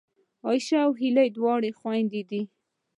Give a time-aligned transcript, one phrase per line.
[0.45, 2.41] عایشه او هیله دواړه خوېندې دي